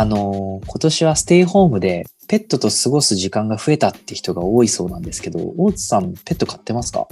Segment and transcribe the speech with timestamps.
[0.00, 7.08] あの、今年はステイホームでペットと過ごす時間が増えたって人が多いそうなんですけど、大津さん、ペット飼ってますか？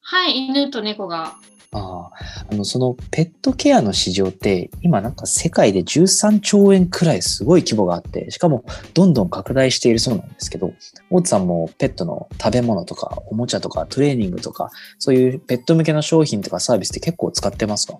[0.00, 1.34] はい、犬と猫が。
[1.72, 2.10] ああ、
[2.50, 8.64] あの、そのペットケアの市場って、今なんか世界で13兆円くらいすごい規模があって、しかも
[8.94, 10.72] どんどん拡大しているそうなんですけど、
[11.10, 17.98] 大津さんもペットの食べ物とか、おもちゃとか、トレーニングとか、そういうペット向けの商品とかサービスって結構使ってますか？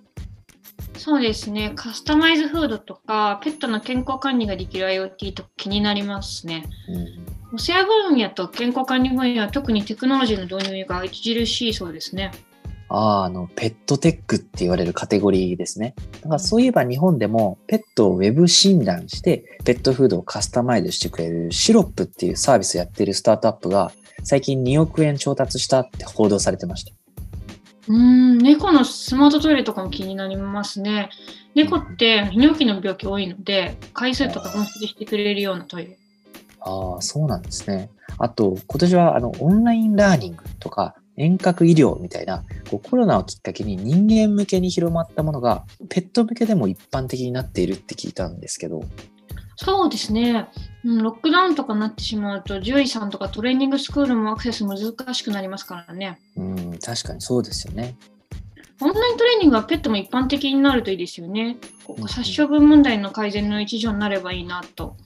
[1.04, 1.72] そうですね。
[1.76, 6.64] カスタマイズフードとか、ペットの健康管理ができる IoT と気になりますね。
[6.88, 12.30] うん、お世話分野と健康管理分野は特にテクノロジーの導入が著しいそうですね。
[12.88, 15.94] ああ、あの、ペットテックって言われるカテゴリーですね。
[16.22, 27.03] だからそういえば日本でもペットをウェブ診断して、ペットフードをカスタマイズしてくれるシロップっていうサービスをやっているスタートアップが最近2億円調達したって報道されてました。
[27.88, 31.10] うん猫のスマートトイレとかも気になりますね。
[31.54, 35.98] 猫って泌尿器の病気多いので、回数とか分析してくれるようなトイレ。
[36.60, 37.90] ああ、そうなんですね。
[38.18, 48.84] あと、今年はあのオンラインラーニングとか遠隔医療みたいなこうコロナをきっかけに人間向けに広まったものがペット向けでも一般的になっているって聞いたんですけど。
[49.56, 50.48] そうですね、
[50.84, 56.18] うん、ロックダウンとかになってしまうと獣医さんとかトレーニングスクールもアクセス難しくなりますからね。
[56.36, 57.96] うん確かにそうですよね。
[58.80, 61.56] オンライントレーニングはペットも一般的になるといいですよね。
[61.84, 64.96] こう殺処分問題の改善の一助になればいいなと。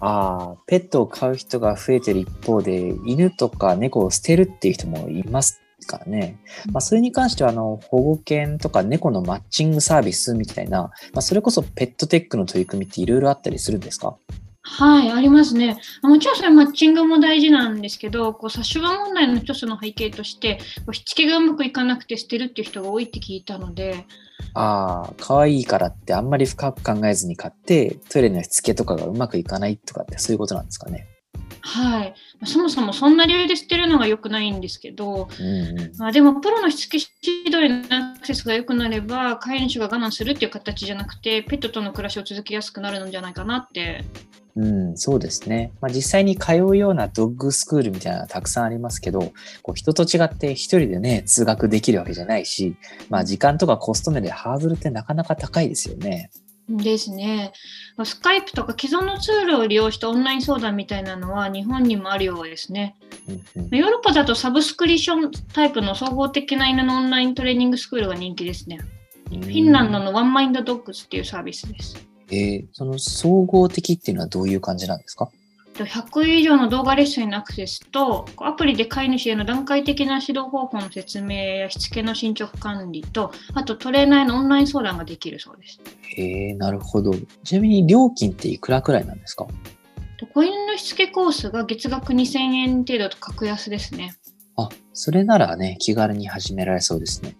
[0.00, 6.38] ああ、ペットを飼う人が増えてる一方で、犬とか猫を捨てるっていう人もいますからね。
[6.72, 14.16] まあ、それに関しては、あの、保護犬とか猫のマッチングサービスみたいな、まあ、それこそペットテックの取り組みっていろいろあったりするんですか？
[14.64, 15.76] はい、ありますね。
[16.02, 24.06] もちろんそれマッチングも大事なんですけど、こう殺処分問題の一つの背景として、こうしつけがうまくいかなくて捨てるっていう人が多いって聞いたので。
[24.54, 31.08] ああ、可愛いからってあんまり深く考えずに買って、トイレのしつけとかがうまくいかないとかってそういうことなんですかね？
[31.60, 32.14] はい、
[32.44, 44.04] そもそもそんな理由で捨てるのが良くないんですけど、うんうん、まあ、でもプロのしつけ指導へのアクセスが良くなれば飼い主が我慢するっていう形じゃなくてペットとの暮らしを続けやすくなるんじゃないかなって
[44.54, 45.72] うん、そうですね。
[45.80, 49.32] まあ、実際に通うようなドッグスクールみたいなのはたくさんありますけど、
[49.62, 52.76] こう人と違って一人でね、通学できるわけじゃないし、
[53.08, 56.30] まあ、時間とかコスト面でハードルってなかなか高いですよね。
[56.68, 57.52] ですね。
[58.04, 62.96] スカイプとか既存のツールを利用したオンライン相談みたいなのは日本にもあるようですね。
[63.70, 68.78] ヨーロッパだとサブスクリプションタイプの総合的な犬のオンライントレーニングスクールが人気ですね。
[69.28, 71.96] フィンランドのワンマインドドッグスっていうサービスです。
[72.30, 75.30] えー、その総合的っていうのはどういう感じなんですか？
[75.74, 85.80] 100以上の動画レッスンのアクセスと、アプリで飼い主への段階的な指導方法の説明やしつけの進捗管理と、あとトレーナーへのオンライン相談ができるそうです。
[86.16, 87.12] へえ、なるほど。
[87.44, 89.46] ちなみに料金っていくらくらいなんですか？
[90.32, 94.14] 子犬のしつけコースが月額2000円程度と格安ですね。
[94.56, 97.34] あ、それならね、気軽に始められそうですね。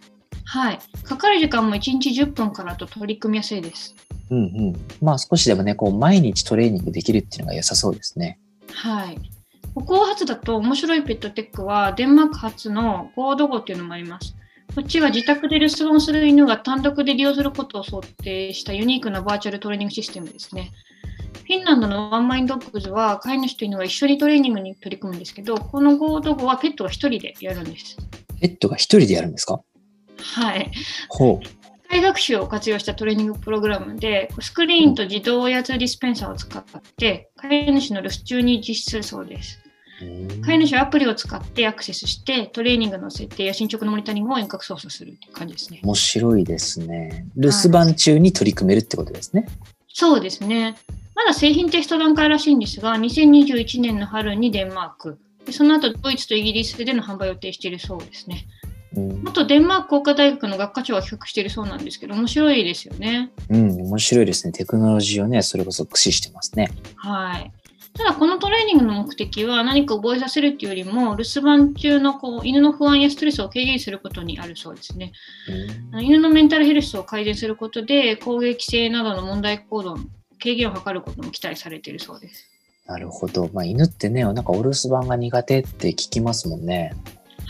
[0.45, 0.79] はい。
[1.05, 3.95] かかる時間も1日10分からと取り組みやすいです。
[4.33, 4.87] うんうん。
[5.03, 8.39] まあ少しでもね、こう毎日トレーニングできるっていうのが良さそうですね。
[8.73, 9.19] はい。
[9.77, 14.35] 北欧発だと面白いペットテックはデンマーク発のゴードゴっていうのもあります。
[14.75, 20.73] こっちは自宅で留守番する犬が単独で利用することを想定したユニークなバーチャルトレーニングシステムですね。
[21.35, 27.97] フィンランドのワンマインドッグズは飼い主と犬が一緒にトレーニングに取り組むんですけど、このゴードゴはペットが一人でやるんです。
[28.41, 29.61] ペットが一人でやるんですか？
[30.17, 30.71] はい。
[31.09, 31.47] ほう。
[32.03, 36.65] 学習を活用したトレーニングプログラムで、スクリーンと自動おやつディスペンサーを使っ
[36.97, 39.59] て、飼い主の留守中に実施するそうです。
[40.45, 45.81] 飼い主はアプリを使ってアクセスして、トレーニングの設定や進捗のモニタリングを遠隔操作するって感じですね。
[45.83, 47.27] 面白いですね。
[47.37, 49.43] 留守番中に取り組めるってことですね。
[49.43, 49.51] はい、
[49.89, 50.77] そうですね。
[51.15, 55.19] まだ製品テスト段階らしいんですが、2021年の春にデンマーク、
[55.51, 58.47] その後ドイツとイギリスでの販売を予定しているそうですね。
[59.27, 63.31] あとデンマーク工科大学の学科長が企画しているそうなんですけど、面白いですよね。
[63.49, 64.53] うん、面白いですね。
[64.53, 66.71] テクノロジーをね、それこそ駆使してますね。
[66.97, 67.53] はい。
[67.95, 75.13] ただこのトレーニングの目的は何か覚えさせるっていうよりも留守番中のこう犬の不安やストレスを軽減することにあるそうですね。
[76.01, 80.05] 犬のメンタルヘルスを改善することで攻撃性などの問題行動の
[80.41, 82.49] 軽減を図ることも期待されているそうです。
[82.87, 83.49] なるほど。
[83.53, 86.95] まあ、犬ってね、なんかお留守番が苦手って聞きますもんね。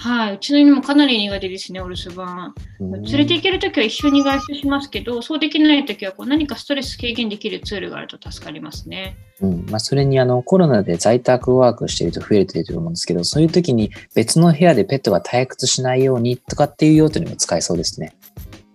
[0.03, 2.53] はい、うちの犬もかなり苦手ですね、お留守番。
[2.81, 9.17] 連れて行けるときは一緒に外出しますけど、そうできないときはこう何かストレス軽減できるツールがあると助かりますね。
[9.41, 18.13] うんまあ、それにあのコロナで在宅ワークしていると増えていると思うんですけど、そういうときに別の部屋でペットが退屈しないようにとかっていう用途にも使えそうですね。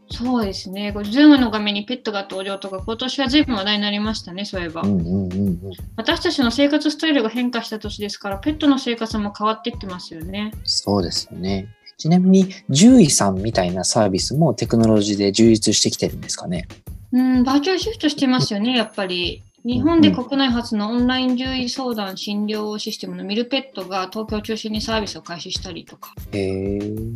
[0.09, 0.91] そうですね。
[0.91, 4.81] ズームの画面にペットが登場とか、今年は随分話題になりましたね、そういえば。
[4.81, 5.59] うんうんうんうん。
[5.95, 10.51] 私たちの生活スタイルが変化した年ですから、ペットの生活も変わっていってますよね。
[10.63, 11.67] そうですよね。
[11.97, 16.67] ちなみに、獣医さんみたいなサービスもテクノロジーで充実してきてるんですかね？
[17.11, 19.43] うん、バーチャルシフトしてますよね、やっぱり。
[19.65, 26.13] 日本で国内初のオンライン獣医相談診療システムのミルペットが東京を中心にサービスを開始したりとか。
[26.31, 26.77] へえ。
[26.77, 27.06] ヨー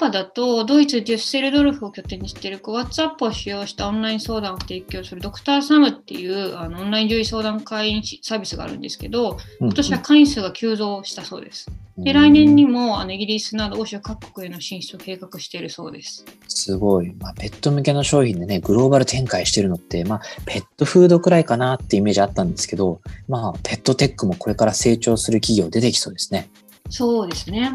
[0.00, 11.70] パだとドイツ・デュッセルドルフを拠点にしている WhatsApp を使用したオンライン相談を提供するドクターサムっていうあのオンライン獣医相談会員サービスがあるんですけど、今年は会員数が急増したそうです。
[11.98, 16.24] で、来年にもあのイギリスなど欧州各国への進出を計画しているそうです。
[16.48, 17.12] すごい。
[17.20, 26.48] まあ、ペット向けの商品でね、グローバル展開してるのって、まあ、ペットフードくらいかなってイメージあったんですけど、まあ、ペットテックもこれから成長する企業出てきそうですね。
[26.88, 27.70] そうですね。